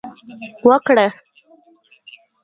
وکړه 0.67 1.07